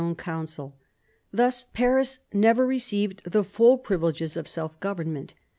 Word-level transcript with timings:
own 0.01 0.15
council. 0.15 0.75
Thus 1.31 1.63
Paris 1.73 2.17
never 2.33 2.65
received 2.65 3.21
the 3.23 3.43
full 3.43 3.77
privileges 3.77 4.35
of 4.35 4.47
self 4.47 4.79
govern 4.79 5.13
ment. 5.13 5.35